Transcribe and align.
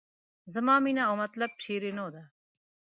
زما 0.53 0.75
مینه 0.83 1.03
او 1.09 1.15
مطلب 1.23 1.51
شیرینو 1.63 2.07
ده. 2.15 2.23